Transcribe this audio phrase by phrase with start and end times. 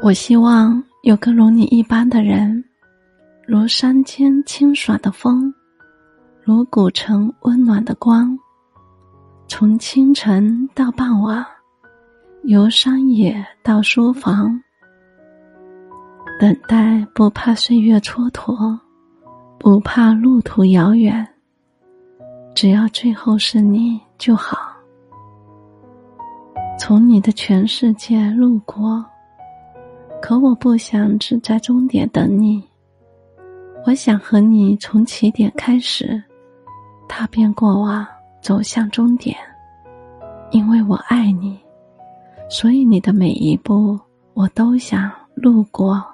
[0.00, 2.64] 我希望有个如你一般的人，
[3.46, 5.52] 如山间清爽的风，
[6.40, 8.38] 如古城温暖的光。
[9.48, 11.44] 从清晨到傍晚，
[12.44, 14.58] 由山野到书房，
[16.38, 18.78] 等待不怕岁月蹉跎，
[19.58, 21.26] 不怕路途遥远，
[22.54, 24.58] 只要最后是你就好。
[26.78, 29.04] 从你的全世界路过，
[30.28, 32.62] 可我不想只在终点等你。
[33.86, 36.22] 我想和你从起点开始，
[37.08, 38.06] 踏遍过往。
[38.42, 39.34] 走向终点，
[40.50, 41.58] 因为我爱你，
[42.50, 43.98] 所以你的每一步
[44.34, 46.04] 我都想路过。